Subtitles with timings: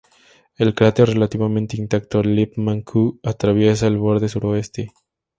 [0.57, 4.91] El cráter relativamente intacto "Lippmann Q" atraviesa el borde suroeste.